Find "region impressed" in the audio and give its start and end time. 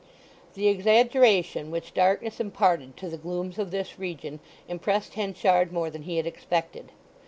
3.99-5.13